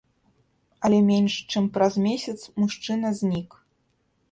Але 0.89 0.99
менш 1.09 1.33
чым 1.51 1.63
праз 1.77 1.93
месяц 2.07 2.37
мужчына 2.63 3.15
знік. 3.23 3.49